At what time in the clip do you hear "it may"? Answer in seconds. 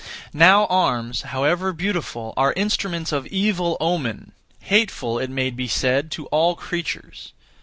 5.19-5.51